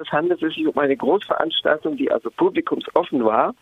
Es 0.00 0.12
handelt 0.12 0.38
sich 0.38 0.64
um 0.64 0.78
eine 0.78 0.96
Großveranstaltung, 0.96 1.96
die 1.96 2.08
also 2.08 2.30
publikumsoffen 2.30 3.24
war, 3.24 3.52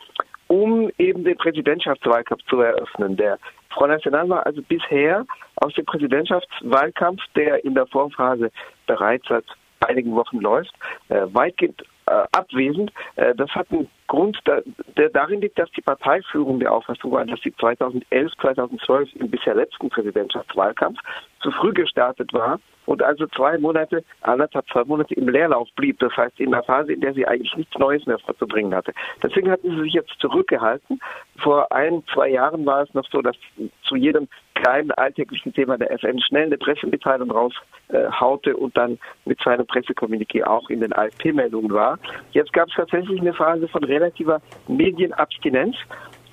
um 0.48 0.90
eben 0.98 1.24
den 1.24 1.36
Präsidentschaftswahlkampf 1.39 2.43
zu 2.44 2.60
eröffnen. 2.60 3.16
Der 3.16 3.39
Front 3.70 3.93
National 3.93 4.29
war 4.29 4.45
also 4.45 4.61
bisher 4.61 5.25
aus 5.57 5.72
dem 5.72 5.87
Präsidentschaftswahlkampf, 5.87 7.22
der 7.37 7.64
in 7.64 7.75
der 7.75 7.87
Vorphase 7.87 8.51
bereits 8.87 9.27
seit 9.29 9.45
einigen 9.80 10.14
Wochen 10.14 10.38
läuft, 10.41 10.75
äh, 11.09 11.22
weitgehend 11.33 11.83
äh, 12.04 12.25
abwesend. 12.33 12.93
Äh, 13.16 13.34
das 13.34 13.50
hat 13.50 13.71
einen 13.71 13.89
Grund, 14.07 14.39
der 14.45 15.09
darin 15.09 15.41
liegt, 15.41 15.59
dass 15.59 15.71
die 15.71 15.80
Parteiführung 15.80 16.61
der 16.61 16.73
Auffassung 16.73 17.12
war, 17.12 17.25
dass 17.25 17.41
sie 17.41 17.55
2011, 17.57 18.32
2012 18.43 19.09
im 19.16 19.30
bisher 19.30 19.55
letzten 19.55 19.89
Präsidentschaftswahlkampf 19.89 20.98
zu 21.41 21.50
früh 21.50 21.73
gestartet 21.73 22.30
war 22.34 22.61
und 22.87 23.03
also 23.03 23.27
zwei 23.29 23.59
Monate, 23.59 24.03
anderthalb, 24.23 24.66
zwei 24.68 24.84
Monate 24.84 25.14
im 25.14 25.29
Leerlauf 25.29 25.68
blieb. 25.77 25.98
Das 25.98 26.16
heißt, 26.16 26.41
in 26.41 26.53
der 26.53 26.62
Phase, 26.62 26.93
in 26.93 27.00
der 27.00 27.14
sie 27.14 27.27
eigentlich 27.27 27.55
nichts 27.57 27.77
Neues 27.79 28.07
mehr 28.07 28.18
vorzubringen 28.18 28.75
hatte. 28.75 28.93
Deswegen 29.22 29.50
hatten 29.50 29.71
sie 29.71 29.82
sich 29.82 29.93
jetzt 29.93 30.14
zurückgehalten. 30.21 31.00
Vor 31.39 31.71
ein, 31.72 32.02
zwei 32.12 32.28
Jahren 32.30 32.64
war 32.64 32.82
es 32.82 32.95
noch 32.95 33.06
so, 33.10 33.20
dass 33.20 33.36
zu 33.82 33.96
jedem 33.96 34.28
kleinen 34.54 34.90
alltäglichen 34.92 35.52
Thema 35.52 35.76
der 35.76 35.90
FN 35.92 36.18
schnell 36.20 36.46
eine 36.46 36.56
Pressemitteilung 36.56 37.30
raushaute 37.30 38.50
äh, 38.50 38.54
und 38.54 38.76
dann 38.76 38.98
mit 39.24 39.38
seinem 39.42 39.66
Pressekommuniqué 39.66 40.45
auch 40.45 40.70
in 40.70 40.80
den 40.80 40.92
AFP-Meldungen 40.92 41.73
war. 41.73 41.98
Jetzt 42.32 42.52
gab 42.52 42.68
es 42.68 42.74
tatsächlich 42.74 43.20
eine 43.20 43.34
Phase 43.34 43.68
von 43.68 43.84
relativer 43.84 44.40
Medienabstinenz 44.68 45.76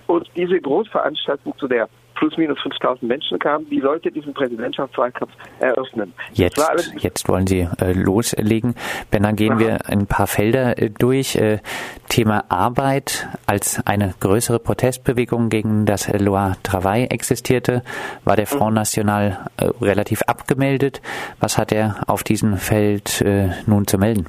und 0.07 0.29
diese 0.35 0.59
Großveranstaltung, 0.59 1.57
zu 1.57 1.67
der 1.67 1.89
plus 2.23 2.37
minus 2.37 2.57
5000 2.61 3.03
Menschen 3.03 3.37
kamen, 3.37 3.69
die 3.69 3.81
sollte 3.81 4.09
diesen 4.09 4.33
Präsidentschaftswahlkampf 4.33 5.31
eröffnen. 5.59 6.13
Jetzt, 6.31 6.93
jetzt 6.97 7.27
wollen 7.27 7.47
Sie 7.47 7.67
äh, 7.81 7.91
loslegen. 7.91 8.75
Ben, 9.11 9.23
dann 9.23 9.35
gehen 9.35 9.53
Aha. 9.53 9.59
wir 9.59 9.89
ein 9.89 10.07
paar 10.07 10.27
Felder 10.27 10.81
äh, 10.81 10.89
durch. 10.89 11.35
Äh, 11.35 11.59
Thema 12.07 12.45
Arbeit 12.49 13.27
als 13.47 13.85
eine 13.87 14.13
größere 14.19 14.59
Protestbewegung 14.59 15.49
gegen 15.49 15.85
das 15.85 16.07
Loi 16.13 16.53
Travail 16.61 17.07
existierte, 17.09 17.81
war 18.23 18.35
der 18.35 18.45
Front 18.45 18.71
mhm. 18.71 18.75
National 18.75 19.49
äh, 19.57 19.65
relativ 19.81 20.21
abgemeldet. 20.23 21.01
Was 21.39 21.57
hat 21.57 21.71
er 21.71 22.03
auf 22.07 22.23
diesem 22.23 22.57
Feld 22.57 23.21
äh, 23.21 23.49
nun 23.65 23.87
zu 23.87 23.97
melden? 23.97 24.27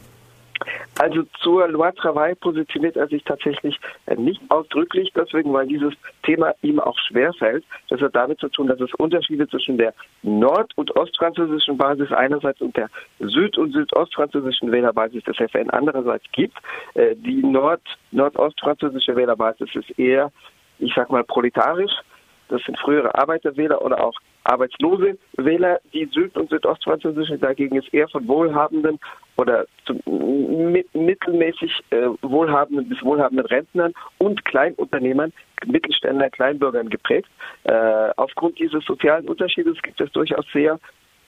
Also 0.98 1.24
zur 1.41 1.69
Loi 1.69 1.91
Travail 1.92 2.36
positioniert 2.36 2.97
er 2.97 3.08
sich 3.08 3.24
tatsächlich 3.24 3.78
äh, 4.06 4.14
nicht 4.14 4.41
ausdrücklich, 4.48 5.12
deswegen, 5.14 5.52
weil 5.52 5.66
dieses 5.66 5.92
Thema 6.22 6.55
ihm 6.62 6.78
auch 6.80 6.98
schwerfällt. 6.98 7.64
Das 7.88 8.00
hat 8.00 8.14
damit 8.14 8.38
zu 8.38 8.48
tun, 8.48 8.69
dass 8.69 8.80
es 8.80 8.94
Unterschiede 8.94 9.48
zwischen 9.48 9.78
der 9.78 9.92
nord- 10.22 10.72
und 10.77 10.94
ostfranzösischen 10.96 11.77
Basis 11.77 12.12
einerseits 12.12 12.61
und 12.61 12.77
der 12.77 12.88
süd- 13.19 13.58
und 13.58 13.72
südostfranzösischen 13.72 14.70
Wählerbasis 14.70 15.24
des 15.24 15.38
FN 15.38 15.70
andererseits 15.70 16.24
gibt. 16.33 16.56
Äh, 16.94 17.16
die 17.16 17.42
nord- 17.42 17.98
nordostfranzösische 18.12 19.16
Wählerbasis 19.16 19.74
ist 19.74 19.98
eher, 19.98 20.30
ich 20.78 20.94
sag 20.94 21.11
mal, 21.11 21.24
proletarisch. 21.24 21.92
Das 22.48 22.62
sind 22.62 22.78
frühere 22.78 23.14
Arbeiterwähler 23.14 23.83
oder 23.83 24.05
auch 24.05 24.14
arbeitslose 24.44 25.18
Wähler. 25.36 25.80
Die 25.92 26.05
süd- 26.06 26.36
und 26.36 26.50
südostfranzösische 26.50 27.39
dagegen 27.39 27.77
ist 27.77 27.92
eher 27.92 28.08
von 28.08 28.28
wohlhabenden 28.28 29.00
oder 29.36 29.66
mittelmäßig 30.06 31.80
äh, 31.90 32.08
wohlhabenden 32.22 32.88
bis 32.88 33.02
wohlhabenden 33.02 33.46
Rentnern 33.46 33.92
und 34.18 34.44
Kleinunternehmern, 34.44 35.32
Mittelständler, 35.66 36.30
Kleinbürgern 36.30 36.88
geprägt. 36.88 37.28
Äh, 37.64 38.10
aufgrund 38.16 38.58
dieses 38.58 38.84
sozialen 38.84 39.28
Unterschiedes 39.28 39.80
gibt 39.82 40.00
es 40.00 40.10
durchaus 40.12 40.44
sehr 40.52 40.78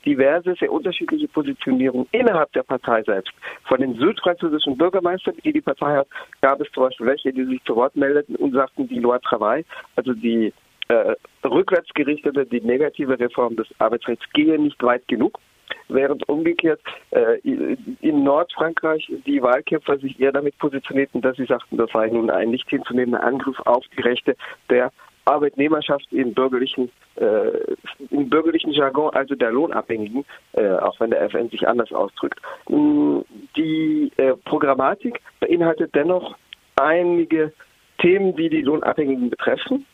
diverse, 0.04 0.54
sehr 0.54 0.70
unterschiedliche 0.70 1.26
Positionierungen 1.28 2.06
innerhalb 2.12 2.52
der 2.52 2.62
Partei 2.62 3.02
selbst. 3.02 3.32
Von 3.64 3.80
den 3.80 3.94
südfranzösischen 3.96 4.78
Bürgermeistern, 4.78 5.34
die 5.44 5.52
die 5.52 5.60
Partei 5.60 5.96
hat, 5.96 6.08
gab 6.40 6.60
es 6.60 6.70
zum 6.72 6.84
Beispiel 6.84 7.06
welche, 7.06 7.32
die 7.32 7.44
sich 7.44 7.62
zu 7.64 7.74
Wort 7.74 7.96
meldeten 7.96 8.36
und 8.36 8.52
sagten, 8.52 8.88
die 8.88 9.00
Loi 9.00 9.18
Travail, 9.18 9.64
also 9.96 10.12
die 10.12 10.52
äh, 10.88 11.16
rückwärtsgerichtete, 11.44 12.46
die 12.46 12.60
negative 12.60 13.18
Reform 13.18 13.56
des 13.56 13.66
Arbeitsrechts 13.78 14.24
gehe 14.32 14.58
nicht 14.58 14.80
weit 14.82 15.06
genug. 15.08 15.40
Während 15.88 16.28
umgekehrt 16.28 16.80
äh, 17.10 17.38
in 17.42 18.24
Nordfrankreich 18.24 19.10
die 19.26 19.40
Wahlkämpfer 19.42 19.98
sich 19.98 20.18
eher 20.20 20.32
damit 20.32 20.58
positionierten, 20.58 21.20
dass 21.20 21.36
sie 21.36 21.46
sagten, 21.46 21.76
das 21.76 21.90
sei 21.92 22.08
nun 22.08 22.30
ein 22.30 22.50
nicht 22.50 22.68
hinzunehmender 22.68 23.22
Angriff 23.22 23.58
auf 23.60 23.84
die 23.96 24.02
Rechte 24.02 24.36
der 24.68 24.92
Arbeitnehmerschaft 25.26 26.06
im 26.12 26.34
bürgerlichen, 26.34 26.90
äh, 27.16 27.74
im 28.10 28.30
bürgerlichen 28.30 28.72
Jargon, 28.72 29.12
also 29.14 29.34
der 29.34 29.50
Lohnabhängigen, 29.50 30.24
äh, 30.52 30.68
auch 30.70 30.98
wenn 31.00 31.10
der 31.10 31.22
FN 31.22 31.50
sich 31.50 31.66
anders 31.66 31.92
ausdrückt. 31.92 32.40
Mm, 32.68 33.20
die 33.56 34.12
äh, 34.16 34.34
Programmatik 34.44 35.20
beinhaltet 35.40 35.94
dennoch 35.94 36.36
einige 36.76 37.52
Themen, 37.98 38.36
die 38.36 38.48
die 38.48 38.62
Lohnabhängigen 38.62 39.30
betreffen. 39.30 39.84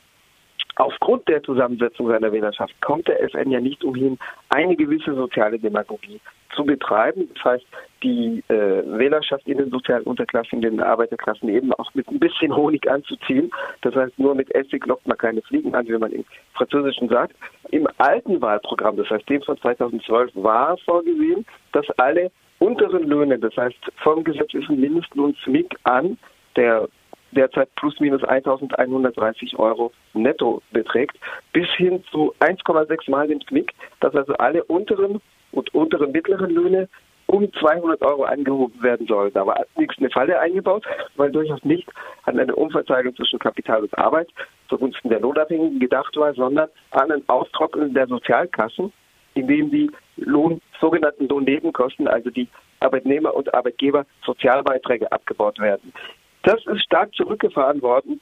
Aufgrund 0.76 1.28
der 1.28 1.42
Zusammensetzung 1.42 2.08
seiner 2.08 2.32
Wählerschaft 2.32 2.74
kommt 2.80 3.06
der 3.08 3.22
FN 3.24 3.50
ja 3.50 3.60
nicht 3.60 3.84
umhin, 3.84 4.18
eine 4.48 4.74
gewisse 4.74 5.14
soziale 5.14 5.58
Demagogie 5.58 6.20
zu 6.54 6.64
betreiben. 6.64 7.28
Das 7.34 7.44
heißt, 7.44 7.66
die 8.02 8.42
äh, 8.48 8.82
Wählerschaft 8.98 9.46
in 9.46 9.58
den 9.58 9.70
sozialen 9.70 10.04
Unterklassen, 10.04 10.56
in 10.56 10.62
den 10.62 10.80
Arbeiterklassen 10.80 11.48
eben 11.48 11.72
auch 11.74 11.92
mit 11.94 12.08
ein 12.08 12.18
bisschen 12.18 12.54
Honig 12.56 12.90
anzuziehen. 12.90 13.50
Das 13.82 13.94
heißt, 13.94 14.18
nur 14.18 14.34
mit 14.34 14.54
Essig 14.54 14.86
lockt 14.86 15.06
man 15.06 15.18
keine 15.18 15.42
Fliegen 15.42 15.74
an, 15.74 15.86
wie 15.86 15.98
man 15.98 16.12
im 16.12 16.24
Französischen 16.54 17.08
sagt. 17.08 17.34
Im 17.70 17.86
alten 17.98 18.40
Wahlprogramm, 18.40 18.96
das 18.96 19.10
heißt 19.10 19.28
dem 19.28 19.42
von 19.42 19.58
2012, 19.58 20.32
war 20.34 20.76
vorgesehen, 20.78 21.44
dass 21.72 21.88
alle 21.98 22.30
unteren 22.58 23.08
Löhne, 23.08 23.38
das 23.38 23.56
heißt 23.56 23.78
vom 24.02 24.24
gesetzlichen 24.24 24.80
Mindestlohn 24.80 25.34
SMIC 25.42 25.76
an, 25.84 26.16
der 26.56 26.88
derzeit 27.32 27.74
plus 27.76 27.98
minus 28.00 28.22
1130 28.24 29.58
Euro 29.58 29.92
netto 30.14 30.62
beträgt, 30.70 31.18
bis 31.52 31.68
hin 31.76 32.02
zu 32.10 32.34
1,6 32.40 33.10
Mal 33.10 33.28
dem 33.28 33.40
Knick, 33.40 33.72
dass 34.00 34.14
also 34.14 34.34
alle 34.34 34.64
unteren 34.64 35.20
und 35.52 35.74
unteren 35.74 36.12
mittleren 36.12 36.50
Löhne 36.50 36.88
um 37.26 37.50
200 37.52 38.02
Euro 38.02 38.24
angehoben 38.24 38.82
werden 38.82 39.06
sollen. 39.06 39.32
Da 39.32 39.46
war 39.46 39.64
nichts 39.76 39.96
eine 39.98 40.10
Falle 40.10 40.38
eingebaut, 40.38 40.84
weil 41.16 41.32
durchaus 41.32 41.64
nicht 41.64 41.88
an 42.24 42.38
eine 42.38 42.54
Umverteilung 42.54 43.14
zwischen 43.16 43.38
Kapital 43.38 43.82
und 43.82 43.96
Arbeit 43.98 44.28
zugunsten 44.68 45.08
der 45.08 45.20
Lohnabhängigen 45.20 45.80
gedacht 45.80 46.14
war, 46.16 46.34
sondern 46.34 46.68
an 46.90 47.10
ein 47.10 47.22
Austrocknen 47.28 47.94
der 47.94 48.06
Sozialkassen, 48.06 48.92
indem 49.34 49.70
die 49.70 49.90
Lohn, 50.16 50.60
sogenannten 50.80 51.26
Lohnnebenkosten, 51.28 52.06
also 52.06 52.30
die 52.30 52.48
Arbeitnehmer 52.80 53.34
und 53.34 53.52
Arbeitgeber 53.54 54.04
Sozialbeiträge 54.24 55.10
abgebaut 55.10 55.58
werden. 55.58 55.92
Das 56.42 56.64
ist 56.66 56.82
stark 56.82 57.14
zurückgefahren 57.14 57.82
worden 57.82 58.20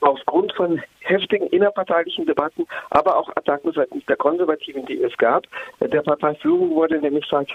aufgrund 0.00 0.52
von 0.54 0.80
heftigen 1.00 1.46
innerparteilichen 1.48 2.26
Debatten, 2.26 2.66
aber 2.90 3.16
auch 3.16 3.28
Attacken 3.36 3.72
seitens 3.72 4.04
der 4.06 4.16
Konservativen, 4.16 4.86
die 4.86 5.02
es 5.02 5.16
gab. 5.18 5.46
Der 5.80 6.02
Parteiführung 6.02 6.70
wurde 6.70 6.98
nämlich 6.98 7.26
seit 7.30 7.48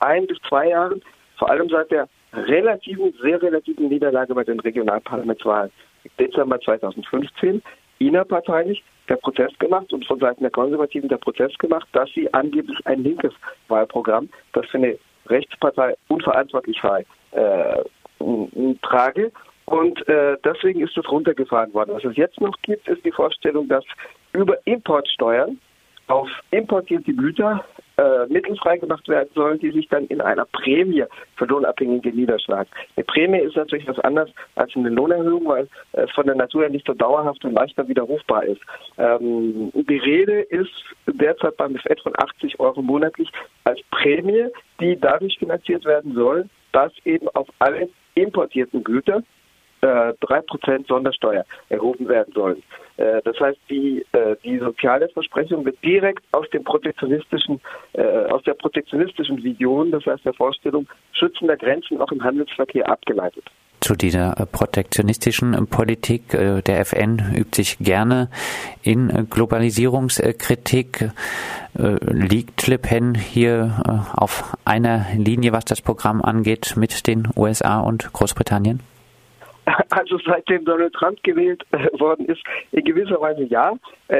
ein 0.00 0.26
bis 0.26 0.38
zwei 0.48 0.68
Jahren, 0.68 1.02
vor 1.38 1.50
allem 1.50 1.68
seit 1.68 1.90
der 1.90 2.08
relativen, 2.32 3.12
sehr 3.20 3.40
relativen 3.42 3.88
Niederlage 3.88 4.34
bei 4.34 4.44
den 4.44 4.60
Regionalparlamentswahlen 4.60 5.70
im 6.04 6.10
Dezember 6.18 6.60
2015, 6.60 7.62
innerparteilich 7.98 8.82
der 9.08 9.16
Prozess 9.16 9.50
gemacht 9.58 9.92
und 9.92 10.06
von 10.06 10.20
Seiten 10.20 10.42
der 10.42 10.50
Konservativen 10.50 11.08
der 11.08 11.18
Prozess 11.18 11.52
gemacht, 11.58 11.88
dass 11.92 12.08
sie 12.14 12.32
angeblich 12.32 12.78
ein 12.86 13.02
linkes 13.02 13.32
Wahlprogramm, 13.68 14.28
das 14.52 14.66
für 14.66 14.78
eine 14.78 14.98
Rechtspartei 15.26 15.96
unverantwortlich 16.08 16.82
war, 16.82 17.00
äh, 17.32 17.84
trage. 18.82 19.32
Und 19.66 20.06
äh, 20.08 20.36
deswegen 20.44 20.80
ist 20.80 20.96
das 20.96 21.08
runtergefahren 21.10 21.72
worden. 21.72 21.94
Was 21.94 22.04
es 22.04 22.16
jetzt 22.16 22.40
noch 22.40 22.56
gibt, 22.62 22.88
ist 22.88 23.04
die 23.04 23.12
Vorstellung, 23.12 23.68
dass 23.68 23.84
über 24.32 24.58
Importsteuern 24.66 25.60
auf 26.08 26.28
importierte 26.50 27.14
Güter 27.14 27.64
äh, 27.96 28.26
Mittel 28.26 28.56
freigemacht 28.56 29.06
werden 29.08 29.28
sollen, 29.34 29.60
die 29.60 29.70
sich 29.70 29.86
dann 29.88 30.06
in 30.06 30.20
einer 30.20 30.44
Prämie 30.46 31.04
für 31.36 31.44
Lohnabhängige 31.44 32.10
niederschlagen. 32.10 32.68
Eine 32.96 33.04
Prämie 33.04 33.38
ist 33.38 33.56
natürlich 33.56 33.86
was 33.86 33.98
anderes 34.00 34.30
als 34.56 34.74
eine 34.74 34.88
Lohnerhöhung, 34.88 35.46
weil 35.46 35.68
es 35.92 36.10
von 36.10 36.26
der 36.26 36.34
Natur 36.34 36.62
her 36.62 36.70
nicht 36.70 36.86
so 36.86 36.94
dauerhaft 36.94 37.44
und 37.44 37.52
leichter 37.52 37.86
widerrufbar 37.86 38.44
ist. 38.44 38.60
Ähm, 38.98 39.70
die 39.74 39.98
Rede 39.98 40.40
ist 40.40 40.72
derzeit 41.06 41.56
beim 41.56 41.76
FED 41.76 42.00
von 42.00 42.12
80 42.16 42.58
Euro 42.58 42.82
monatlich 42.82 43.30
als 43.62 43.80
Prämie, 43.92 44.46
die 44.80 44.98
dadurch 44.98 45.38
finanziert 45.38 45.84
werden 45.84 46.14
soll, 46.14 46.48
dass 46.72 46.92
eben 47.04 47.28
auf 47.28 47.48
alle 47.60 47.88
importierten 48.22 48.84
Güter 48.84 49.22
äh, 49.82 50.12
drei 50.20 50.42
Prozent 50.42 50.86
Sondersteuer 50.88 51.44
erhoben 51.70 52.06
werden 52.06 52.32
sollen. 52.34 52.62
Äh, 52.98 53.22
das 53.24 53.40
heißt, 53.40 53.58
die, 53.70 54.04
äh, 54.12 54.36
die 54.44 54.58
soziale 54.58 55.08
Versprechung 55.08 55.64
wird 55.64 55.82
direkt 55.82 56.22
aus 56.32 56.48
dem 56.50 56.64
protektionistischen, 56.64 57.60
aus 58.28 58.42
der 58.42 58.54
protektionistischen 58.54 59.42
Vision, 59.42 59.90
das 59.90 60.04
heißt 60.04 60.24
der 60.24 60.34
Vorstellung 60.34 60.86
schützender 61.12 61.56
Grenzen 61.56 62.00
auch 62.00 62.12
im 62.12 62.22
Handelsverkehr 62.22 62.88
abgeleitet. 62.88 63.44
Zu 63.90 63.96
dieser 63.96 64.46
protektionistischen 64.52 65.66
Politik. 65.66 66.28
Der 66.30 66.78
FN 66.78 67.18
übt 67.34 67.56
sich 67.56 67.76
gerne 67.80 68.28
in 68.84 69.26
Globalisierungskritik. 69.28 71.10
Liegt 71.74 72.68
Le 72.68 72.78
Pen 72.78 73.16
hier 73.16 73.82
auf 74.14 74.56
einer 74.64 75.06
Linie, 75.16 75.50
was 75.50 75.64
das 75.64 75.82
Programm 75.82 76.22
angeht, 76.22 76.74
mit 76.76 77.08
den 77.08 77.26
USA 77.36 77.80
und 77.80 78.12
Großbritannien? 78.12 78.78
Also 79.88 80.18
seitdem 80.24 80.64
Donald 80.64 80.92
Trump 80.94 81.20
gewählt 81.24 81.66
worden 81.98 82.26
ist, 82.26 82.42
in 82.70 82.84
gewisser 82.84 83.20
Weise 83.20 83.42
ja. 83.42 83.72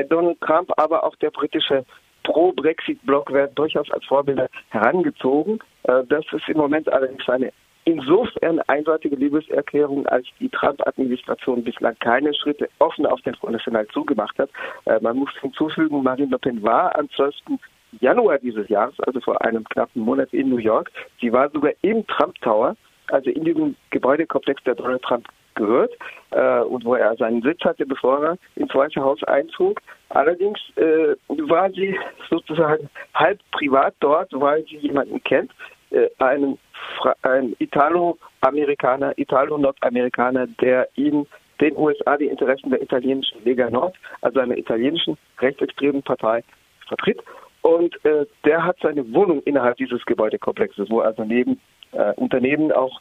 Donald 0.09 0.41
Trump, 0.41 0.73
aber 0.79 1.05
auch 1.05 1.15
der 1.17 1.31
britische 1.31 1.85
Pro-Brexit-Block 2.25 3.33
werden 3.33 3.55
durchaus 3.55 3.89
als 3.93 4.05
Vorbilder 4.05 4.49
herangezogen. 4.71 5.61
Äh, 5.85 6.03
das 6.09 6.25
ist 6.33 6.49
im 6.49 6.59
Moment 6.59 6.93
allerdings 6.93 7.29
eine 7.29 7.53
insofern 7.91 8.61
einseitige 8.69 9.17
Liebeserklärung, 9.17 10.07
als 10.07 10.27
die 10.39 10.49
Trump-Administration 10.49 11.65
bislang 11.65 11.97
keine 12.01 12.33
Schritte 12.35 12.69
offen 12.79 13.07
auf 13.07 13.21
den 13.23 13.35
Front 13.35 13.55
National 13.55 13.87
zugemacht 13.89 14.39
hat. 14.39 14.51
Äh, 14.87 15.01
man 15.01 15.17
muss 15.17 15.31
hinzufügen, 15.41 16.03
Marine 16.03 16.31
Le 16.31 16.39
Pen 16.39 16.63
war 16.63 16.97
am 16.99 17.09
12. 17.11 17.35
Januar 18.01 18.39
dieses 18.39 18.69
Jahres, 18.69 18.95
also 19.01 19.21
vor 19.21 19.45
einem 19.45 19.65
knappen 19.65 20.03
Monat 20.03 20.33
in 20.33 20.49
New 20.49 20.59
York. 20.59 20.91
Sie 21.21 21.33
war 21.33 21.51
sogar 21.51 21.73
im 21.83 22.07
Trump 22.07 22.41
Tower, 22.41 22.77
also 23.09 23.31
in 23.31 23.45
diesem 23.45 23.75
Gebäudekomplex, 23.91 24.63
der 24.63 24.77
Donald 24.77 25.03
Trump 25.03 25.27
gehört 25.57 25.93
äh, 26.31 26.61
und 26.61 26.85
wo 26.85 26.95
er 26.95 27.17
seinen 27.17 27.43
Sitz 27.43 27.61
hatte, 27.63 27.85
bevor 27.85 28.25
er 28.25 28.39
ins 28.55 28.73
Weiße 28.73 29.01
Haus 29.01 29.23
einzog. 29.25 29.81
Allerdings 30.11 30.59
äh, 30.77 31.17
war 31.29 31.71
sie 31.71 31.99
sozusagen 32.29 32.89
halb 33.15 33.41
privat 33.51 33.95
dort, 34.01 34.29
weil 34.33 34.65
sie 34.65 34.77
jemanden 34.77 35.23
kennt, 35.25 35.51
einen, 36.19 36.59
einen 37.23 37.57
Italo-Amerikaner, 37.59 39.19
Italo-Nordamerikaner, 39.19 40.47
der 40.61 40.89
in 40.95 41.27
den 41.61 41.77
USA 41.77 42.17
die 42.17 42.27
Interessen 42.27 42.71
der 42.71 42.83
italienischen 42.83 43.45
Lega 43.45 43.69
Nord, 43.71 43.95
also 44.23 44.41
einer 44.41 44.57
italienischen 44.57 45.19
rechtsextremen 45.39 46.03
Partei, 46.03 46.43
vertritt. 46.89 47.21
Und 47.63 48.03
äh, 48.05 48.27
der 48.45 48.65
hat 48.65 48.79
seine 48.83 49.13
Wohnung 49.13 49.43
innerhalb 49.43 49.77
dieses 49.77 50.05
Gebäudekomplexes, 50.07 50.89
wo 50.91 51.01
also 51.01 51.25
neben 51.25 51.61
äh, 51.93 52.13
Unternehmen 52.15 52.73
auch 52.73 53.01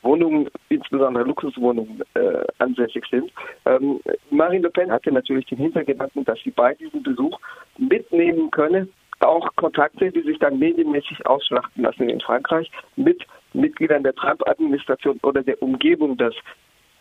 Wohnungen, 0.00 0.48
insbesondere 0.70 1.24
Luxuswohnungen, 1.24 2.02
äh, 2.14 2.44
ansässig 2.58 3.04
sind. 3.10 3.30
Ähm, 3.66 4.00
Marine 4.30 4.62
Le 4.62 4.70
Pen 4.70 4.90
hatte 4.90 5.12
natürlich 5.12 5.46
den 5.46 5.58
Hintergedanken, 5.58 6.24
dass 6.24 6.38
sie 6.42 6.50
bei 6.50 6.74
diesem 6.74 7.02
Besuch 7.02 7.38
mitnehmen 7.76 8.50
könne, 8.50 8.88
auch 9.22 9.48
Kontakte, 9.56 10.10
die 10.10 10.22
sich 10.22 10.38
dann 10.38 10.58
medienmäßig 10.58 11.26
ausschlachten 11.26 11.82
lassen 11.82 12.08
in 12.08 12.20
Frankreich, 12.20 12.70
mit 12.96 13.22
Mitgliedern 13.52 14.02
der 14.02 14.14
Trump-Administration 14.14 15.18
oder 15.22 15.42
der 15.42 15.62
Umgebung 15.62 16.16
des 16.16 16.34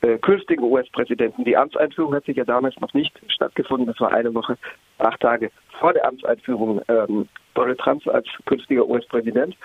äh, 0.02 0.18
künftigen 0.18 0.64
US-Präsidenten. 0.64 1.46
Die 1.46 1.56
Amtseinführung 1.56 2.14
hat 2.14 2.26
sich 2.26 2.38
ja 2.38 2.44
damals 2.44 2.80
noch 2.80 2.94
nicht 2.94 3.20
stattgefunden. 3.28 3.88
Das 3.88 4.00
war 4.00 4.12
eine 4.12 4.34
Woche, 4.34 4.58
acht 4.98 5.20
Tage 5.20 5.52
vor 5.80 5.94
der 5.94 6.08
Amtseinführung 6.08 6.82
ähm, 6.88 7.28
Donald 7.54 7.80
Trumps 7.80 8.08
als 8.08 8.28
künftiger 8.46 8.88
US-Präsident. 8.88 9.56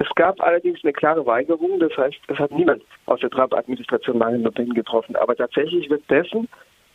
Es 0.00 0.08
gab 0.16 0.40
allerdings 0.40 0.80
eine 0.82 0.92
klare 0.92 1.24
Weigerung, 1.24 1.78
das 1.78 1.96
heißt, 1.96 2.16
es 2.26 2.38
hat 2.38 2.50
niemand 2.50 2.82
aus 3.06 3.20
der 3.20 3.30
Trump-Administration 3.30 4.18
Marine 4.18 4.42
Le 4.42 4.50
Pen 4.50 4.74
getroffen. 4.74 5.14
Aber 5.14 5.36
tatsächlich 5.36 5.88
wird 5.88 6.02
dessen 6.10 6.48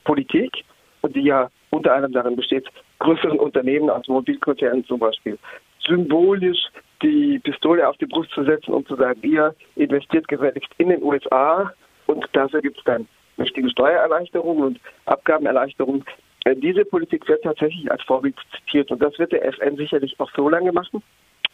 Politik, 0.03 0.65
die 1.13 1.23
ja 1.23 1.49
unter 1.69 1.93
anderem 1.93 2.13
darin 2.13 2.35
besteht, 2.35 2.67
größeren 2.99 3.39
Unternehmen, 3.39 3.89
Automobilkonzernen 3.89 4.85
zum 4.85 4.99
Beispiel, 4.99 5.37
symbolisch 5.79 6.59
die 7.01 7.39
Pistole 7.39 7.87
auf 7.87 7.97
die 7.97 8.05
Brust 8.05 8.31
zu 8.31 8.43
setzen 8.43 8.73
und 8.73 8.87
zu 8.87 8.95
sagen, 8.95 9.19
ihr 9.23 9.55
investiert 9.75 10.27
gefälligst 10.27 10.71
in 10.77 10.89
den 10.89 11.01
USA 11.03 11.73
und 12.07 12.27
dafür 12.33 12.61
gibt 12.61 12.77
es 12.77 12.83
dann 12.83 13.07
wichtige 13.37 13.69
Steuererleichterungen 13.69 14.63
und 14.63 14.79
Abgabenerleichterungen. 15.05 16.03
Äh, 16.45 16.55
diese 16.55 16.85
Politik 16.85 17.27
wird 17.27 17.43
tatsächlich 17.43 17.89
als 17.91 18.03
Vorbild 18.03 18.35
zitiert 18.57 18.91
und 18.91 19.01
das 19.01 19.17
wird 19.17 19.31
der 19.31 19.45
FN 19.45 19.77
sicherlich 19.77 20.19
auch 20.19 20.31
so 20.35 20.49
lange 20.49 20.71
machen, 20.71 21.01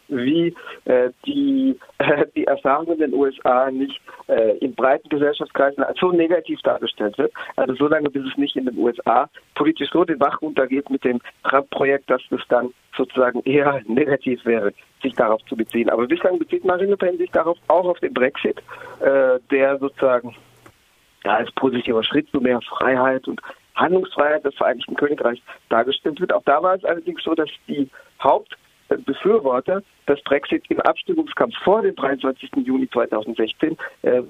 wie 0.08 0.54
äh, 0.84 1.10
die, 1.24 1.78
äh, 1.98 2.26
die 2.36 2.44
Erfahrung 2.44 2.92
in 2.92 2.98
den 2.98 3.14
USA 3.14 3.70
nicht 3.70 4.00
äh, 4.28 4.56
in 4.58 4.74
breiten 4.74 5.08
Gesellschaftskreisen 5.08 5.84
so 5.98 6.12
negativ 6.12 6.60
dargestellt 6.62 7.18
wird. 7.18 7.32
Also 7.56 7.74
solange 7.74 8.10
bis 8.10 8.24
es 8.26 8.36
nicht 8.36 8.56
in 8.56 8.66
den 8.66 8.78
USA 8.78 9.28
politisch 9.54 9.90
so 9.90 10.04
den 10.04 10.18
Bach 10.18 10.40
runtergeht 10.42 10.90
mit 10.90 11.04
dem 11.04 11.20
Trump-Projekt, 11.44 12.10
dass 12.10 12.22
es 12.30 12.40
dann 12.48 12.72
sozusagen 12.96 13.42
eher 13.42 13.82
negativ 13.86 14.44
wäre, 14.44 14.72
sich 15.02 15.14
darauf 15.14 15.44
zu 15.46 15.56
beziehen. 15.56 15.90
Aber 15.90 16.06
bislang 16.06 16.38
bezieht 16.38 16.64
Marine 16.64 16.90
Le 16.90 16.96
Pen 16.96 17.18
sich 17.18 17.30
darauf 17.30 17.58
auch 17.68 17.84
auf 17.84 18.00
den 18.00 18.14
Brexit, 18.14 18.58
äh, 19.00 19.38
der 19.50 19.78
sozusagen 19.78 20.34
ja, 21.24 21.36
als 21.36 21.50
positiver 21.52 22.02
Schritt 22.02 22.28
zu 22.30 22.40
mehr 22.40 22.60
Freiheit 22.62 23.26
und 23.28 23.40
Handlungsfreiheit 23.74 24.44
des 24.44 24.54
Vereinigten 24.54 24.94
Königreichs 24.94 25.42
dargestellt 25.68 26.20
wird. 26.20 26.32
Auch 26.32 26.42
da 26.44 26.62
war 26.62 26.74
es 26.76 26.84
allerdings 26.84 27.22
so, 27.22 27.34
dass 27.34 27.50
die 27.68 27.88
Haupt 28.22 28.56
Befürworter 28.88 29.82
des 30.08 30.22
Brexit 30.22 30.64
im 30.68 30.80
Abstimmungskampf 30.80 31.54
vor 31.64 31.82
dem 31.82 31.94
23. 31.96 32.50
Juni 32.64 32.88
2016 32.90 33.76
äh, 34.02 34.22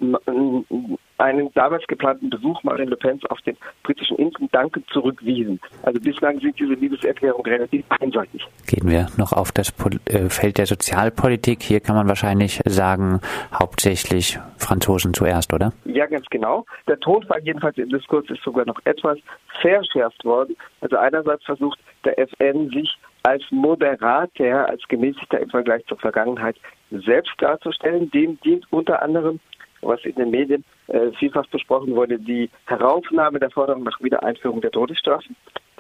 einen 1.19 1.53
damals 1.55 1.87
geplanten 1.87 2.31
Besuch 2.31 2.63
Marine 2.63 2.91
Le 2.91 2.97
Pen 2.97 3.21
auf 3.29 3.41
den 3.43 3.57
britischen 3.83 4.17
Inseln 4.17 4.49
dankend 4.53 4.87
zurückwiesen. 4.91 5.61
Also 5.83 6.01
bislang 6.01 6.41
sind 6.41 6.59
diese 6.59 6.75
Liebeserklärungen 6.75 7.47
relativ 7.47 7.85
einseitig. 8.01 8.47
Gehen 8.67 8.89
wir 8.89 9.09
noch 9.17 9.33
auf 9.33 9.53
das 9.53 9.73
äh, 10.07 10.29
Feld 10.29 10.59
der 10.59 10.67
Sozialpolitik. 10.67 11.63
Hier 11.63 11.81
kann 11.81 11.97
man 11.97 12.09
wahrscheinlich 12.09 12.61
sagen, 12.65 13.21
hauptsächlich 13.53 14.39
Franzosen 14.59 15.15
zuerst, 15.15 15.53
oder? 15.53 15.73
Ja, 15.85 16.07
ganz 16.07 16.27
genau. 16.27 16.65
Der 16.89 16.99
Tonfall 17.01 17.41
jedenfalls 17.43 17.79
im 17.79 17.89
Diskurs 17.89 18.29
ist 18.29 18.43
sogar 18.43 18.67
noch 18.67 18.81
etwas 18.85 19.19
verschärft 19.61 20.25
worden. 20.25 20.57
Also 20.81 20.97
einerseits 20.97 21.45
versucht 21.45 21.79
der 22.05 22.19
FN 22.19 22.71
sich 22.71 22.97
als 23.27 23.43
Moderater, 23.51 24.69
als 24.69 24.87
gemäßigter 24.87 25.41
im 25.41 25.51
Vergleich 25.51 25.85
zur 25.87 25.99
Vergangenheit 25.99 26.57
selbst 26.93 27.33
darzustellen. 27.39 28.09
Dem 28.13 28.41
dient 28.43 28.65
unter 28.71 29.03
anderem, 29.03 29.41
was 29.81 30.05
in 30.05 30.15
den 30.15 30.31
Medien 30.31 30.65
äh, 30.87 31.11
vielfach 31.19 31.47
besprochen 31.49 31.97
wurde, 31.97 32.21
die 32.21 32.49
Heraufnahme 32.67 33.41
der 33.41 33.51
Forderung 33.51 33.83
nach 33.83 34.01
Wiedereinführung 34.01 34.61
der 34.61 34.71
Todesstrafe, 34.71 35.27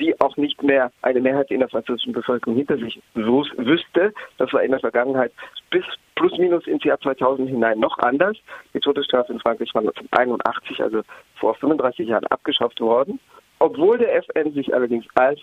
die 0.01 0.21
auch 0.21 0.37
nicht 0.37 0.61
mehr 0.65 0.91
eine 1.03 1.21
Mehrheit 1.21 1.53
in 1.53 1.61
der 1.61 1.69
französischen 1.69 2.13
Bevölkerung 2.13 2.57
hinter 2.57 2.79
sich 2.79 3.01
wüsste. 3.15 4.13
Das 4.39 4.53
war 4.53 4.65
in 4.65 4.73
der 4.73 4.81
Vergangenheit 4.81 5.31
bis 5.71 5.85
plus 6.17 6.37
minus 6.39 6.67
ins 6.67 6.83
Jahr 6.83 6.99
2000 6.99 7.49
hinein 7.49 7.79
noch 7.79 7.97
anders. 7.99 8.37
Die 8.75 8.81
Todesstrafe 8.81 9.33
in 9.33 9.39
Frankreich 9.39 9.73
war 9.73 9.83
1981, 9.83 10.83
also 10.83 11.03
vor 11.37 11.55
35 11.55 12.09
Jahren, 12.09 12.27
abgeschafft 12.27 12.81
worden. 12.81 13.21
Obwohl 13.61 13.99
der 13.99 14.17
FN 14.17 14.53
sich 14.53 14.75
allerdings 14.75 15.07
als 15.15 15.41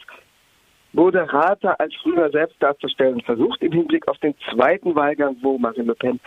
moderater 0.93 1.79
als 1.79 1.93
früher 2.01 2.29
selbst 2.29 2.61
darzustellen 2.61 3.21
versucht, 3.21 3.61
im 3.61 3.71
Hinblick 3.71 4.07
auf 4.07 4.17
den 4.19 4.35
zweiten 4.51 4.95
Wahlgang, 4.95 5.35
wo 5.41 5.57
Marine 5.57 5.87
Le 5.87 5.95
Pen 5.95 6.19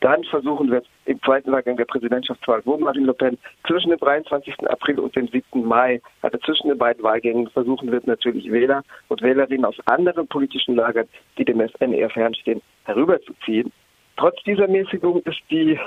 dann 0.00 0.22
versuchen 0.24 0.70
wird, 0.70 0.86
im 1.06 1.20
zweiten 1.22 1.50
Wahlgang 1.50 1.76
der 1.76 1.84
Präsidentschaftswahl, 1.84 2.62
wo 2.64 2.76
Marine 2.76 3.06
Le 3.06 3.14
Pen 3.14 3.38
zwischen 3.66 3.90
dem 3.90 3.98
23. 3.98 4.54
April 4.68 5.00
und 5.00 5.16
dem 5.16 5.26
7. 5.26 5.66
Mai, 5.66 6.00
also 6.22 6.38
zwischen 6.38 6.68
den 6.68 6.78
beiden 6.78 7.02
Wahlgängen, 7.02 7.48
versuchen 7.48 7.90
wird, 7.90 8.06
natürlich 8.06 8.50
Wähler 8.50 8.84
und 9.08 9.22
Wählerinnen 9.22 9.64
aus 9.64 9.76
anderen 9.86 10.28
politischen 10.28 10.76
Lagern, 10.76 11.08
die 11.38 11.44
dem 11.44 11.60
FN 11.60 11.92
eher 11.92 12.10
fernstehen, 12.10 12.62
herüberzuziehen. 12.84 13.72
Trotz 14.16 14.40
dieser 14.44 14.68
Mäßigung 14.68 15.22
ist 15.22 15.40
die 15.50 15.78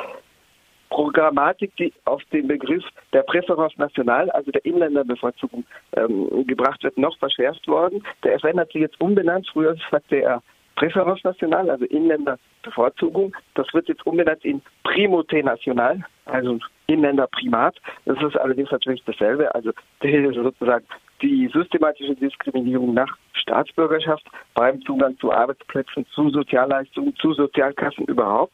Programmatik, 0.93 1.75
die 1.77 1.91
auf 2.05 2.21
den 2.31 2.47
Begriff 2.47 2.83
der 3.13 3.23
Präference 3.23 3.75
national, 3.77 4.29
also 4.29 4.51
der 4.51 4.63
Inländerbevorzugung, 4.63 5.65
ähm, 5.97 6.45
gebracht 6.45 6.83
wird, 6.83 6.99
noch 6.99 7.17
verschärft 7.17 7.67
worden. 7.67 8.03
Der 8.23 8.35
FN 8.35 8.59
hat 8.59 8.71
sie 8.71 8.79
jetzt 8.79 9.01
umbenannt. 9.01 9.49
Früher 9.51 9.75
sagte 9.89 10.17
er 10.17 10.43
Präference 10.75 11.23
national, 11.23 11.71
also 11.71 11.85
Inländerbevorzugung. 11.85 13.35
Das 13.55 13.65
wird 13.73 13.87
jetzt 13.87 14.05
umbenannt 14.05 14.45
in 14.45 14.61
Primauté 14.85 15.43
national, 15.43 16.05
also 16.25 16.59
Inländerprimat. 16.85 17.75
Das 18.05 18.21
ist 18.21 18.37
allerdings 18.37 18.69
natürlich 18.69 19.03
dasselbe, 19.05 19.53
also 19.55 19.71
sozusagen 19.99 20.85
die 21.23 21.49
systematische 21.53 22.15
Diskriminierung 22.15 22.93
nach 22.93 23.17
Staatsbürgerschaft 23.33 24.25
beim 24.53 24.81
Zugang 24.81 25.17
zu 25.19 25.31
Arbeitsplätzen, 25.31 26.05
zu 26.13 26.29
Sozialleistungen, 26.29 27.15
zu 27.15 27.33
Sozialkassen 27.33 28.05
überhaupt. 28.05 28.53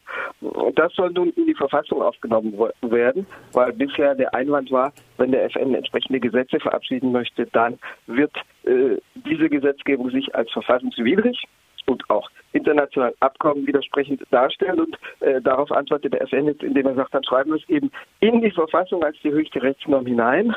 Das 0.76 0.94
soll 0.94 1.12
nun 1.12 1.32
in 1.32 1.48
die 1.48 1.56
Verfassung 1.56 2.02
aufgenommen 2.02 2.54
werden, 2.82 3.26
weil 3.54 3.74
bisher 3.74 4.16
der 4.16 4.34
Einwand 4.34 4.72
war, 4.72 4.94
wenn 5.18 5.32
der 5.32 5.46
FN 5.46 5.74
entsprechende 5.74 6.20
Gesetze 6.20 6.60
verabschieden 6.60 7.12
möchte, 7.12 7.48
dann 7.48 7.80
wird 8.08 8.36
äh, 8.64 8.98
diese 9.16 9.50
Gesetzgebung 9.50 10.12
sich 10.12 10.34
als 10.36 10.52
verfassungswidrig 10.52 11.44
und 11.88 12.08
auch 12.10 12.30
internationalen 12.54 13.16
Abkommen 13.20 13.66
widersprechend 13.66 14.22
darstellen. 14.32 14.80
Und 14.80 14.98
äh, 15.22 15.42
darauf 15.42 15.72
antwortet 15.72 16.14
der 16.14 16.22
FN 16.24 16.46
jetzt, 16.46 16.64
indem 16.64 16.88
er 16.88 16.96
sagt, 16.96 17.14
dann 17.14 17.24
schreiben 17.24 17.52
wir 17.52 17.58
es 17.58 17.70
eben 17.70 17.92
in 18.20 18.42
die 18.42 18.52
Verfassung 18.52 19.04
als 19.04 19.18
die 19.24 19.32
höchste 19.32 19.62
Rechtsnorm 19.62 20.06
hinein. 20.06 20.56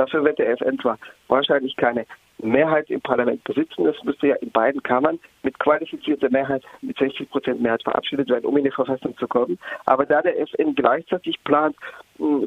Dafür 0.00 0.24
wird 0.24 0.38
der 0.38 0.48
FN 0.52 0.78
zwar 0.78 0.98
wahrscheinlich 1.28 1.76
keine 1.76 2.06
Mehrheit 2.38 2.88
im 2.88 3.02
Parlament 3.02 3.44
besitzen. 3.44 3.84
Das 3.84 4.02
müsste 4.02 4.28
ja 4.28 4.36
in 4.36 4.50
beiden 4.50 4.82
Kammern 4.82 5.18
mit 5.42 5.58
qualifizierter 5.58 6.30
Mehrheit, 6.30 6.62
mit 6.80 6.96
60 6.96 7.28
Prozent 7.28 7.60
Mehrheit 7.60 7.82
verabschiedet 7.82 8.30
werden, 8.30 8.46
um 8.46 8.56
in 8.56 8.64
die 8.64 8.70
Verfassung 8.70 9.14
zu 9.18 9.28
kommen. 9.28 9.58
Aber 9.84 10.06
da 10.06 10.22
der 10.22 10.40
FN 10.40 10.74
gleichzeitig 10.74 11.36
plant, 11.44 11.76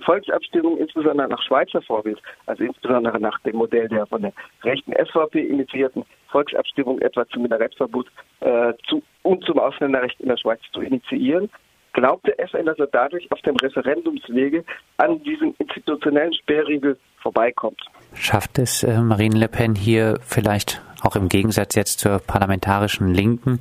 Volksabstimmungen, 0.03 0.79
insbesondere 0.79 1.27
nach 1.27 1.43
Schweizer 1.43 1.83
Vorbild, 1.83 2.19
also 2.47 2.63
insbesondere 2.63 3.19
nach 3.19 3.39
dem 3.41 3.57
Modell 3.57 3.87
der 3.87 4.07
von 4.07 4.23
der 4.23 4.33
rechten 4.63 4.93
SVP 4.93 5.39
initiierten 5.39 6.05
Volksabstimmung 6.29 6.99
etwa 7.01 7.27
zum 7.27 7.43
Minarettverbot 7.43 8.07
äh, 8.39 8.73
zu, 8.87 9.03
und 9.21 9.43
zum 9.45 9.59
Ausländerrecht 9.59 10.19
in 10.21 10.29
der 10.29 10.37
Schweiz 10.37 10.61
zu 10.71 10.81
initiieren, 10.81 11.51
glaubte 11.93 12.37
FN, 12.39 12.65
dass 12.65 12.77
er 12.79 12.87
dadurch 12.87 13.31
auf 13.31 13.39
dem 13.41 13.55
Referendumswege 13.55 14.63
an 14.97 15.21
diesem 15.23 15.55
institutionellen 15.57 16.33
Sperrriegel 16.33 16.97
vorbeikommt. 17.21 17.79
Schafft 18.13 18.59
es 18.59 18.83
äh, 18.83 18.99
Marine 18.99 19.37
Le 19.37 19.47
Pen 19.47 19.75
hier 19.75 20.19
vielleicht 20.21 20.81
auch 21.01 21.15
im 21.15 21.29
Gegensatz 21.29 21.75
jetzt 21.75 21.99
zur 21.99 22.19
parlamentarischen 22.19 23.13
Linken 23.13 23.59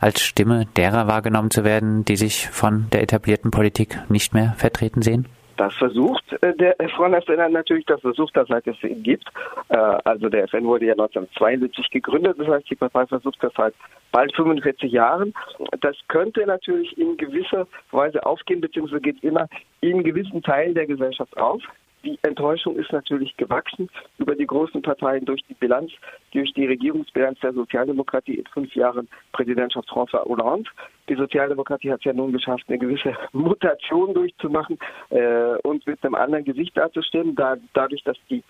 als 0.00 0.20
Stimme 0.20 0.66
derer 0.76 1.06
wahrgenommen 1.06 1.50
zu 1.50 1.64
werden, 1.64 2.04
die 2.04 2.16
sich 2.16 2.48
von 2.48 2.88
der 2.92 3.02
etablierten 3.02 3.50
Politik 3.50 3.98
nicht 4.08 4.34
mehr 4.34 4.54
vertreten 4.56 5.02
sehen? 5.02 5.26
Das 5.62 5.74
versucht 5.74 6.24
äh, 6.42 6.56
der 6.56 6.74
Front 6.88 7.12
National 7.12 7.48
natürlich, 7.48 7.86
das 7.86 8.00
versucht 8.00 8.36
er, 8.36 8.46
seit 8.46 8.66
es 8.66 8.82
ihn 8.82 9.04
gibt. 9.04 9.28
Äh, 9.68 9.76
also 9.76 10.28
der 10.28 10.42
FN 10.48 10.64
wurde 10.64 10.86
ja 10.86 10.92
1972 10.94 11.88
gegründet, 11.90 12.36
das 12.36 12.48
heißt, 12.48 12.68
die 12.68 12.74
Partei 12.74 13.06
versucht 13.06 13.40
das 13.40 13.52
seit 13.56 13.72
bald 14.10 14.34
45 14.34 14.90
Jahren. 14.90 15.32
Das 15.80 15.94
könnte 16.08 16.44
natürlich 16.46 16.98
in 16.98 17.16
gewisser 17.16 17.68
Weise 17.92 18.26
aufgehen, 18.26 18.60
beziehungsweise 18.60 19.02
geht 19.02 19.22
immer 19.22 19.46
in 19.80 20.02
gewissen 20.02 20.42
Teilen 20.42 20.74
der 20.74 20.86
Gesellschaft 20.86 21.36
auf. 21.36 21.62
Die 22.04 22.18
Enttäuschung 22.22 22.76
ist 22.76 22.90
natürlich 22.92 23.36
gewachsen 23.36 23.88
über 24.18 24.34
die 24.34 24.46
großen 24.46 24.82
Parteien 24.82 25.24
durch 25.24 25.42
die 25.48 25.54
Bilanz, 25.54 25.92
durch 26.32 26.52
die 26.54 26.66
Regierungsbilanz 26.66 27.38
der 27.40 27.52
Sozialdemokratie 27.52 28.34
in 28.34 28.46
fünf 28.46 28.74
Jahren 28.74 29.08
Präsidentschaft 29.32 29.88
François 29.88 30.24
Hollande. 30.24 30.68
Die 31.08 31.14
Sozialdemokratie 31.14 31.92
hat 31.92 32.00
es 32.00 32.04
ja 32.04 32.12
nun 32.12 32.32
geschafft, 32.32 32.64
eine 32.68 32.78
gewisse 32.78 33.16
Mutation 33.32 34.14
durchzumachen 34.14 34.78
äh, 35.10 35.56
und 35.62 35.86
mit 35.86 36.02
einem 36.02 36.16
anderen 36.16 36.44
Gesicht 36.44 36.76
dazustehen, 36.76 37.36
da, 37.36 37.56
dadurch, 37.72 38.02
dass 38.02 38.16
die 38.28 38.42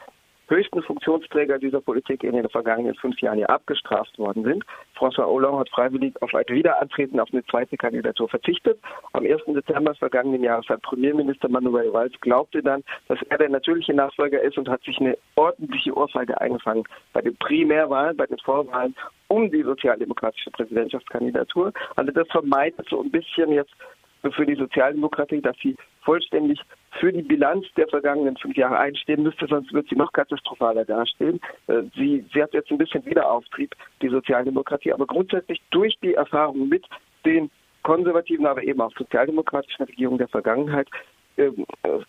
höchsten 0.49 0.83
Funktionsträger 0.83 1.59
dieser 1.59 1.81
Politik 1.81 2.25
in 2.25 2.35
den 2.35 2.49
vergangenen 2.49 2.95
fünf 2.95 3.21
Jahren 3.21 3.39
ja 3.39 3.47
abgestraft 3.47 4.19
worden 4.19 4.45
sind. 4.45 4.65
François 4.97 5.27
Hollande 5.27 5.61
hat 5.61 5.71
freiwillig 5.71 6.15
auf 6.23 6.35
ein 6.35 6.45
Wiederantreten 6.49 7.21
auf 7.21 7.29
eine 7.33 7.45
zweite 7.47 7.77
Kandidatur 7.77 8.29
verzichtet. 8.29 8.79
Am 9.13 9.25
1. 9.25 9.43
Dezember 9.47 9.95
vergangenen 9.95 10.43
Jahres 10.43 10.69
hat 10.69 10.83
Premierminister 10.83 11.49
Manuel 11.49 11.93
Valls 11.93 12.15
glaubte 12.21 12.63
dann, 12.63 12.83
dass 13.09 13.19
er 13.29 13.39
der 13.39 13.49
natürliche 13.49 13.95
Nachfolger 13.95 14.41
ist 14.43 14.59
und 14.59 14.69
hat 14.69 14.83
sich 14.83 14.99
eine 14.99 15.17
ordentliche 15.37 15.97
Ohrfeige 15.97 16.41
eingefangen 16.41 16.85
bei 17.13 17.21
den 17.21 17.37
Primärwahlen, 17.37 18.17
bei 18.17 18.27
den 18.27 18.39
Vorwahlen 18.39 18.95
um 19.29 19.51
die 19.51 19.63
sozialdemokratische 19.63 20.51
Präsidentschaftskandidatur. 20.51 21.73
Also 21.97 22.13
das 22.13 22.29
vermeidet 22.29 22.87
so 22.91 23.03
ein 23.03 23.11
bisschen 23.11 23.53
jetzt 23.53 23.73
für 24.31 24.47
die 24.47 24.55
Sozialdemokratie, 24.55 25.41
dass 25.41 25.57
sie 25.63 25.77
vollständig 26.03 26.61
für 26.99 27.13
die 27.13 27.23
Bilanz 27.23 27.67
der 27.77 27.89
vergangenen 27.89 28.37
fünf 28.37 28.57
Jahre 28.57 28.79
einstehen 28.79 29.23
müsste, 29.23 29.47
sonst 29.47 29.73
wird 29.73 29.89
sie 29.89 29.97
noch 29.97 30.13
katastrophaler 30.13 30.85
dastehen. 30.85 31.41
Äh, 31.67 31.83
sie, 31.95 32.25
sie 32.33 32.43
hat 32.43 32.53
jetzt 32.53 32.71
ein 32.71 32.79
bisschen 32.79 33.05
Wiederauftrieb, 33.07 33.75
die 34.03 34.09
Sozialdemokratie, 34.09 34.93
aber 34.93 35.07
grundsätzlich 35.07 35.61
durch 35.71 35.97
die 36.03 36.15
Erfahrung 36.15 36.69
mit 36.69 36.85
den 37.25 37.51
konservativen, 37.83 38.47
aber 38.47 38.63
eben 38.63 38.81
auch 38.81 38.93
sozialdemokratischen 38.97 39.87
Regierungen 39.87 40.19
der 40.19 40.29
Vergangenheit 40.29 40.89
ähm, 41.37 41.65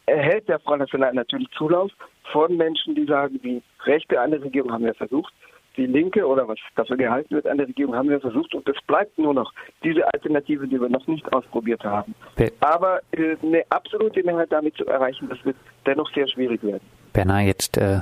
erhält 0.06 0.48
der 0.50 0.60
Front 0.60 0.80
National 0.80 1.14
natürlich 1.14 1.50
Zulauf 1.52 1.92
von 2.32 2.58
Menschen, 2.58 2.96
die 2.96 3.06
sagen, 3.06 3.40
die 3.42 3.62
Rechte 3.86 4.20
an 4.20 4.34
Regierung 4.34 4.72
haben 4.72 4.86
wir 4.86 4.94
versucht, 4.94 5.34
die 5.78 5.86
Linke 5.86 6.26
oder 6.26 6.48
was 6.48 6.58
dafür 6.76 6.98
gehalten 6.98 7.36
wird 7.36 7.48
an 7.48 7.58
der 7.58 7.68
Regierung, 7.68 7.96
haben 7.96 8.10
wir 8.10 8.20
versucht 8.20 8.54
und 8.54 8.68
es 8.68 8.78
bleibt 8.86 9.18
nur 9.18 9.34
noch 9.34 9.52
diese 9.84 10.06
Alternative, 10.14 10.68
die 10.68 10.80
wir 10.80 10.90
noch 10.90 11.06
nicht 11.08 11.32
ausprobiert 11.34 11.84
haben. 11.84 12.14
Be 12.36 12.52
Aber 12.60 13.02
äh, 13.12 13.36
eine 13.42 13.64
absolute 13.70 14.24
Mehrheit 14.24 14.52
damit 14.52 14.76
zu 14.76 14.86
erreichen, 14.86 15.30
das 15.30 15.44
wird 15.44 15.56
dennoch 15.86 16.12
sehr 16.14 16.28
schwierig 16.28 16.62
werden. 16.64 16.82
Bernard, 17.14 17.46
jetzt 17.46 17.78
äh, 17.78 18.02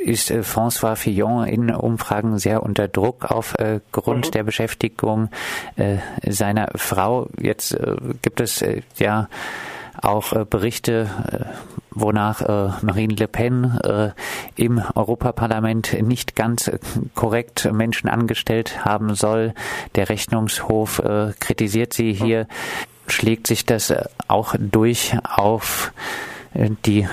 ist 0.00 0.30
äh, 0.30 0.40
François 0.40 0.96
Fillon 0.96 1.46
in 1.46 1.70
Umfragen 1.70 2.38
sehr 2.38 2.62
unter 2.62 2.88
Druck 2.88 3.30
aufgrund 3.30 4.26
mhm. 4.26 4.30
der 4.30 4.42
Beschäftigung 4.42 5.30
äh, 5.76 5.98
seiner 6.26 6.68
Frau. 6.74 7.28
Jetzt 7.40 7.74
äh, 7.74 7.96
gibt 8.22 8.40
es 8.40 8.62
äh, 8.62 8.82
ja 8.98 9.28
auch 10.02 10.32
äh, 10.32 10.44
Berichte, 10.48 11.08
äh, 11.30 11.44
wonach 11.90 12.40
äh, 12.42 12.70
Marine 12.82 13.14
Le 13.14 13.28
Pen 13.28 13.78
im 14.56 14.80
Europaparlament 14.94 16.00
nicht 16.02 16.36
ganz 16.36 16.70
korrekt 17.14 17.70
Menschen 17.72 18.08
angestellt 18.08 18.84
haben 18.84 19.14
soll. 19.14 19.54
Der 19.96 20.08
Rechnungshof 20.08 21.02
kritisiert 21.40 21.92
sie 21.92 22.12
hier. 22.12 22.46
Schlägt 23.08 23.48
sich 23.48 23.66
das 23.66 23.92
auch 24.28 24.54
durch 24.58 25.16
auf 25.24 25.92
die 26.54 27.08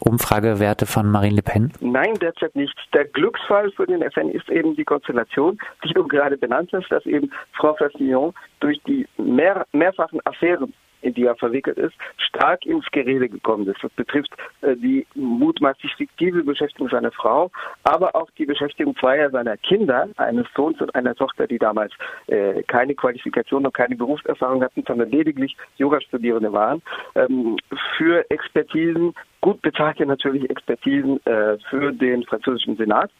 Umfragewerte 0.00 0.84
von 0.86 1.10
Marine 1.10 1.36
Le 1.36 1.42
Pen? 1.42 1.72
Nein, 1.80 2.14
derzeit 2.20 2.54
nicht. 2.54 2.74
Der 2.92 3.06
Glücksfall 3.06 3.70
für 3.72 3.86
den 3.86 4.02
FN 4.02 4.28
ist 4.28 4.48
eben 4.50 4.76
die 4.76 4.84
Konstellation, 4.84 5.58
die 5.84 5.94
du 5.94 6.06
gerade 6.06 6.36
benannt 6.36 6.70
hast, 6.72 6.90
dass 6.90 7.06
eben 7.06 7.32
Frau 7.52 7.74
Fastillon 7.74 8.34
durch 8.60 8.80
die 8.86 9.06
mehr, 9.16 9.66
mehrfachen 9.72 10.20
Affären 10.26 10.74
in 11.02 11.14
die 11.14 11.26
er 11.26 11.36
verwickelt 11.36 11.78
ist, 11.78 11.94
stark 12.16 12.64
ins 12.66 12.86
Gerede 12.92 13.28
gekommen 13.28 13.66
ist. 13.66 13.82
Das 13.82 13.92
betrifft 13.92 14.30
äh, 14.62 14.76
die 14.76 15.06
mutmaßlich 15.14 15.94
fiktive 15.96 16.42
Beschäftigung 16.42 16.88
seiner 16.88 17.12
Frau, 17.12 17.50
aber 17.84 18.14
auch 18.14 18.30
die 18.38 18.46
Beschäftigung 18.46 18.96
zweier 18.96 19.30
seiner 19.30 19.56
Kinder, 19.56 20.08
eines 20.16 20.46
Sohns 20.54 20.80
und 20.80 20.94
einer 20.94 21.14
Tochter, 21.14 21.46
die 21.46 21.58
damals 21.58 21.92
äh, 22.28 22.62
keine 22.64 22.94
Qualifikation 22.94 23.66
und 23.66 23.74
keine 23.74 23.96
Berufserfahrung 23.96 24.62
hatten, 24.62 24.84
sondern 24.86 25.10
lediglich 25.10 25.56
Jurastudierende 25.76 26.52
waren, 26.52 26.82
ähm, 27.14 27.56
für 27.96 28.28
Expertisen, 28.30 29.14
gut 29.40 29.60
bezahlte 29.62 30.06
natürlich 30.06 30.48
Expertisen 30.48 31.24
äh, 31.26 31.58
für 31.70 31.92
den 31.92 32.22
französischen 32.24 32.76
Senat. 32.76 33.10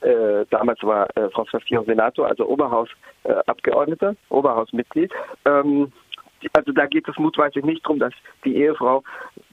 Äh, 0.00 0.46
damals 0.50 0.82
war 0.82 1.08
äh, 1.16 1.26
François 1.26 1.60
Fillon 1.60 1.84
Senator, 1.84 2.26
also 2.26 2.46
Oberhausabgeordneter, 2.46 4.10
äh, 4.10 4.34
Oberhausmitglied. 4.34 5.12
Ähm, 5.44 5.92
also 6.52 6.72
da 6.72 6.86
geht 6.86 7.08
es 7.08 7.16
mutmaßlich 7.18 7.64
nicht 7.64 7.84
darum, 7.84 7.98
dass 7.98 8.12
die 8.44 8.56
Ehefrau 8.56 9.02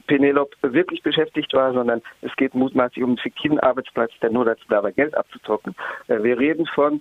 Penelope 0.06 0.56
wirklich 0.62 1.02
beschäftigt 1.02 1.52
war, 1.54 1.72
sondern 1.72 2.02
es 2.22 2.34
geht 2.36 2.54
mutmaßlich 2.54 3.04
um 3.04 3.10
einen 3.10 3.18
fiktiven 3.18 3.60
Arbeitsplatz, 3.60 4.10
der 4.22 4.30
nur 4.30 4.44
dazu 4.44 4.64
da 4.68 4.82
war, 4.82 4.92
Geld 4.92 5.14
abzuzocken. 5.14 5.74
Äh, 6.08 6.22
wir 6.22 6.38
reden 6.38 6.66
von, 6.66 7.00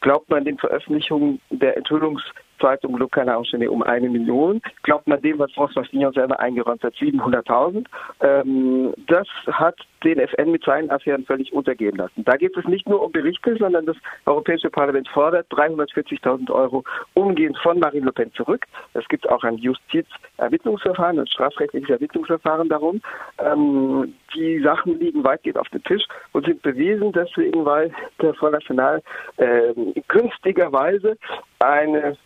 glaubt 0.00 0.30
man 0.30 0.44
den 0.44 0.58
Veröffentlichungen 0.58 1.40
der 1.50 1.76
Enthüllungs 1.76 2.22
Zeitung 2.62 2.96
Le 2.96 3.08
Canard 3.08 3.52
um 3.68 3.82
eine 3.82 4.08
Million. 4.08 4.62
Glaubt 4.84 5.06
man 5.08 5.20
dem, 5.20 5.38
was 5.38 5.50
François 5.52 5.84
Fillon 5.88 6.12
selber 6.12 6.38
eingeräumt 6.38 6.82
hat, 6.82 6.94
700.000. 6.94 7.84
Ähm, 8.20 8.94
das 9.08 9.26
hat 9.50 9.76
den 10.04 10.18
FN 10.18 10.50
mit 10.50 10.64
seinen 10.64 10.90
Affären 10.90 11.24
völlig 11.24 11.52
untergehen 11.52 11.96
lassen. 11.96 12.24
Da 12.24 12.36
geht 12.36 12.56
es 12.56 12.64
nicht 12.66 12.88
nur 12.88 13.02
um 13.02 13.12
Berichte, 13.12 13.56
sondern 13.56 13.86
das 13.86 13.96
Europäische 14.26 14.70
Parlament 14.70 15.08
fordert 15.08 15.50
340.000 15.52 16.50
Euro 16.50 16.84
umgehend 17.14 17.58
von 17.58 17.78
Marine 17.78 18.06
Le 18.06 18.12
Pen 18.12 18.32
zurück. 18.32 18.66
Es 18.94 19.06
gibt 19.08 19.28
auch 19.28 19.42
ein 19.44 19.58
Justizermittlungsverfahren, 19.58 21.18
ein 21.18 21.26
strafrechtliches 21.26 21.90
Ermittlungsverfahren 21.90 22.68
darum. 22.68 23.00
Ähm, 23.38 24.14
die 24.34 24.60
Sachen 24.60 24.98
liegen 24.98 25.24
weitgehend 25.24 25.58
auf 25.58 25.68
dem 25.68 25.82
Tisch 25.84 26.04
und 26.32 26.46
sind 26.46 26.62
bewiesen, 26.62 27.12
deswegen, 27.12 27.64
weil 27.64 27.92
der 28.20 28.34
Front 28.34 28.52
National 28.52 29.02
äh, 29.36 29.74
günstigerweise 30.08 31.16
eine 31.58 32.16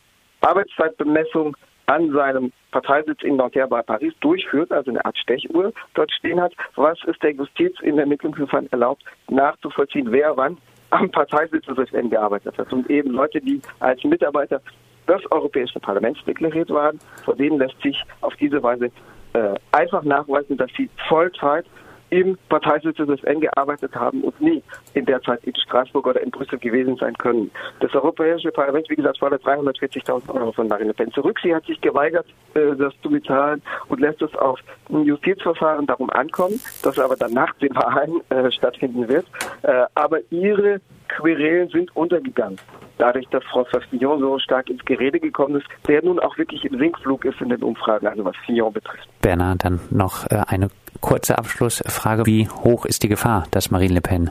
Arbeitszeitbemessung 0.41 1.57
an 1.87 2.13
seinem 2.13 2.53
Parteisitz 2.73 3.23
in 3.23 3.37
Nanterre 3.37 3.69
bei 3.69 3.83
Paris 3.83 4.13
durchführt, 4.21 4.73
also 4.73 4.91
eine 4.91 5.05
Art 5.05 5.17
Stechuhr 5.17 5.73
dort 5.95 6.11
stehen 6.13 6.41
hat, 6.41 6.53
was 6.75 6.99
es 7.07 7.19
der 7.21 7.33
Justiz 7.33 7.79
in 7.81 7.99
Ermittlungsverfahren 7.99 8.71
erlaubt, 8.73 9.05
nachzuvollziehen, 9.29 10.11
wer 10.11 10.37
wann 10.37 10.59
am 10.91 11.11
Parteisitz 11.11 11.65
des 11.67 11.79
FN 11.89 12.11
gearbeitet 12.11 12.59
hat. 12.59 12.73
Und 12.73 12.91
eben 12.91 13.11
Leute, 13.11 13.41
die 13.41 13.61
als 13.81 14.03
Mitarbeiter 14.05 14.61
des 15.09 15.31
Europäischen 15.31 15.81
Parlaments 15.81 16.21
deklariert 16.25 16.71
waren, 16.71 16.99
vor 17.25 17.37
denen 17.37 17.59
lässt 17.59 17.81
sich 17.81 18.03
auf 18.21 18.35
diese 18.37 18.63
Weise 18.63 18.91
äh, 19.33 19.55
einfach 19.73 20.03
nachweisen, 20.03 20.57
dass 20.57 20.71
sie 20.77 20.91
Vollzeit 21.09 21.67
im 22.11 22.39
Parteisitz 22.49 22.97
des 22.97 23.21
FN 23.21 23.41
gearbeitet 23.41 23.95
haben 23.95 24.23
und 24.23 24.41
nie 24.41 24.63
in 24.95 25.05
der 25.05 25.21
Zeit 25.23 25.45
in 25.45 25.55
Straßburg 25.57 26.07
oder 26.07 26.23
in 26.23 26.31
Brüssel 26.31 26.59
gewesen 26.59 26.97
sein 26.97 27.17
können. 27.19 27.51
Das 27.81 27.95
Europäische 27.95 28.51
Parlament, 28.51 28.89
wie 28.89 28.97
gesagt, 28.97 29.19
fordert 29.19 29.45
340.000 29.45 30.35
Euro 30.35 30.53
von 30.53 30.69
Marine 30.69 30.89
Le 30.89 30.95
Pen 30.95 31.11
zurück. 31.13 31.39
Sie 31.43 31.55
hat 31.55 31.65
sich 31.67 31.81
geweigert, 31.81 32.27
äh, 32.55 32.77
das 32.77 32.95
zu 33.03 33.11
bezahlen 33.11 33.63
und 33.89 34.01
lässt 34.01 34.23
es 34.23 34.35
auf 34.37 34.61
ein 34.91 35.05
Justizverfahren 35.05 35.87
darum 35.87 36.11
ankommen, 36.11 36.61
das 36.83 36.99
aber 36.99 37.17
dann 37.17 37.33
nach 37.33 37.55
den 37.55 37.75
Wahlen 37.75 38.21
äh, 38.31 38.51
stattfinden 38.51 39.09
wird. 39.09 39.27
Äh, 39.63 39.85
aber 39.95 40.21
ihre 40.31 40.81
Querelen 41.09 41.69
sind 41.69 41.95
untergegangen 41.97 42.59
dadurch, 42.99 43.27
dass 43.31 43.43
François 43.45 43.81
Fillon 43.91 44.21
so 44.21 44.39
stark 44.39 44.71
ins 44.71 44.85
Gerede 44.85 45.21
gekommen 45.21 45.57
ist, 45.57 45.67
der 45.87 46.03
nun 46.03 46.19
auch 46.19 46.37
wirklich 46.39 46.65
im 46.65 46.79
Sinkflug 46.79 47.25
ist 47.25 47.41
in 47.41 47.49
den 47.49 47.63
Umfragen, 47.63 48.07
also 48.07 48.25
was 48.25 48.37
Fillon 48.45 48.73
betrifft. 48.73 49.09
Bernhard, 49.21 49.65
dann 49.65 49.81
noch 49.91 50.31
äh, 50.31 50.43
eine 50.47 50.69
kurze 51.01 51.39
Abschlussfrage. 51.39 52.25
Wie 52.27 52.49
hoch 52.49 52.87
ist 52.87 53.03
die 53.03 53.09
Gefahr, 53.09 53.47
dass 53.51 53.71
Marine 53.71 53.95
Le 53.95 54.01
Pen 54.01 54.31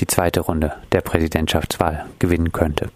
die 0.00 0.06
zweite 0.06 0.40
Runde 0.40 0.72
der 0.92 1.00
Präsidentschaftswahl 1.00 2.06
gewinnen 2.18 2.52
könnte? 2.52 2.90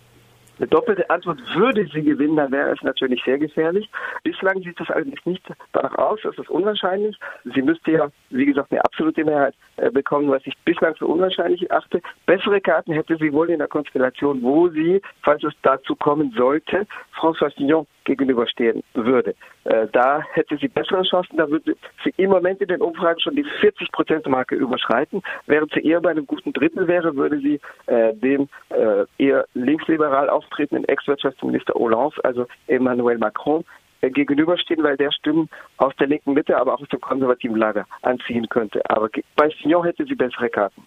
Eine 0.59 0.69
doppelte 0.69 1.09
Antwort 1.11 1.41
würde 1.55 1.87
sie 1.93 2.03
gewinnen, 2.03 2.37
dann 2.37 2.53
wäre 2.53 2.71
es 2.71 2.83
natürlich 2.83 3.23
sehr 3.25 3.39
gefährlich. 3.39 3.91
Bislang 4.23 4.63
sieht 4.63 4.81
es 4.81 4.89
allerdings 4.89 5.25
nicht 5.27 5.43
danach 5.73 5.97
aus, 5.99 6.25
es 6.25 6.39
ist 6.39 6.49
unwahrscheinlich. 6.49 7.19
Sie 7.45 7.63
müsste 7.63 7.91
ja, 7.91 8.09
wie 8.31 8.47
gesagt, 8.47 8.71
eine 8.71 8.85
absolute 8.85 9.25
Mehrheit 9.25 9.55
äh, 9.77 9.91
bekommen, 9.91 10.31
was 10.31 10.47
ich 10.47 10.57
bislang 10.65 10.95
für 10.95 11.07
unwahrscheinlich 11.07 11.71
achte. 11.73 12.01
Bessere 12.27 12.61
Karten 12.61 12.93
hätte 12.93 13.17
sie 13.17 13.33
wohl 13.33 13.51
in 13.51 13.59
der 13.59 13.69
Konstellation, 13.69 14.43
wo 14.43 14.69
sie, 14.69 15.03
falls 15.23 15.43
es 15.43 15.55
dazu 15.63 15.97
kommen 15.97 16.33
sollte, 16.37 16.87
François 17.19 17.51
Fillon 17.55 17.87
gegenüberstehen 18.05 18.83
würde. 18.95 19.35
Äh, 19.65 19.87
da 19.93 20.23
hätte 20.33 20.57
sie 20.57 20.69
bessere 20.69 21.03
Chancen, 21.03 21.37
da 21.37 21.49
würde 21.49 21.77
sie 22.03 22.15
im 22.17 22.31
Moment 22.31 22.61
in 22.61 22.69
den 22.69 22.81
Umfragen 22.81 23.21
schon 23.21 23.37
die 23.37 23.45
40-Prozent-Marke 23.45 24.55
überschreiten. 24.55 25.23
Während 25.47 25.73
sie 25.73 25.81
eher 25.81 26.01
bei 26.01 26.11
einem 26.11 26.27
guten 26.27 26.53
Drittel 26.53 26.87
wäre, 26.87 27.17
würde 27.17 27.39
sie 27.39 27.61
äh, 27.87 28.15
dem 28.15 28.49
äh, 28.71 29.05
eher 29.19 29.47
linksliberal 29.55 30.29
auftretenden 30.31 30.87
Ex-Wirtschaftsminister 30.89 31.75
Hollande, 31.75 32.17
also 32.23 32.47
Emmanuel 32.67 33.19
Macron, 33.19 33.65
gegenüberstehen, 34.11 34.83
weil 34.83 34.97
der 34.97 35.13
Stimmen 35.13 35.49
aus 35.79 35.95
der 35.97 36.09
linken 36.09 36.35
Mitte, 36.35 36.57
aber 36.57 36.75
auch 36.75 36.81
aus 36.81 36.89
dem 36.89 37.01
konservativen 37.01 37.57
Lager 37.57 37.87
anziehen 38.03 38.49
könnte. 38.49 38.83
Aber 38.91 39.09
bei 39.37 39.51
Fillon 39.51 39.85
hätte 39.85 40.05
sie 40.05 40.15
bessere 40.15 40.49
Karten. 40.51 40.87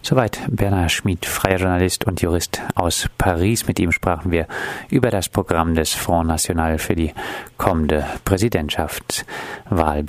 Soweit 0.00 0.40
Bernhard 0.48 0.92
Schmid, 0.92 1.26
freier 1.26 1.58
Journalist 1.58 2.06
und 2.06 2.22
Jurist 2.22 2.62
aus 2.74 3.08
Paris. 3.18 3.66
Mit 3.66 3.78
ihm 3.80 3.92
sprachen 3.92 4.30
wir 4.30 4.46
über 4.88 5.10
das 5.10 5.28
Programm 5.28 5.74
des 5.74 5.92
Front 5.92 6.28
National 6.28 6.78
für 6.78 6.94
die 6.94 7.12
kommende 7.56 8.06
Präsidentschaftswahl. 8.24 10.04